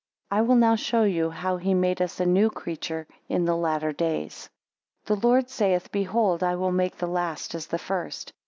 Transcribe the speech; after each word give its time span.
14 0.31 0.37
I 0.39 0.47
will 0.47 0.55
now 0.55 0.75
show 0.75 1.03
you, 1.03 1.29
how 1.29 1.57
he 1.57 1.75
made 1.75 2.01
us 2.01 2.19
a 2.19 2.25
new 2.25 2.49
creature, 2.49 3.05
in 3.29 3.45
the 3.45 3.55
latter 3.55 3.91
days. 3.91 4.49
15 5.05 5.19
The 5.19 5.27
Lord 5.27 5.49
saith; 5.51 5.91
Behold 5.91 6.41
I 6.41 6.55
will 6.55 6.71
make 6.71 6.97
the 6.97 7.05
last 7.05 7.53
as 7.53 7.67
the 7.67 7.77
first. 7.77 8.33